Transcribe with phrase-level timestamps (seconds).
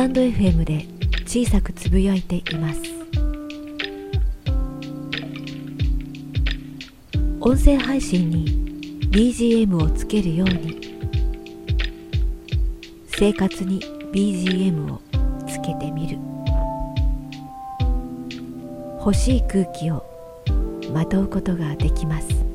[0.00, 0.86] タンド FM で
[1.26, 2.80] 小さくつぶやいています。
[7.38, 8.46] 音声配信に
[9.10, 10.80] BGM をつけるように。
[13.08, 13.80] 生活に
[14.10, 15.02] BGM を
[15.46, 16.18] つけてみる。
[19.00, 20.02] 欲しい空気を
[20.94, 22.49] まとうことができます。